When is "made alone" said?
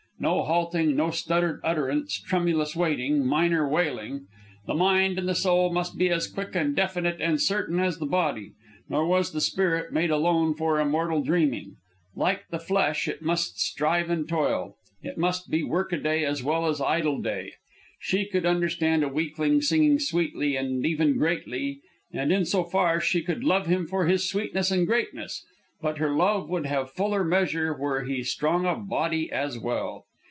9.91-10.53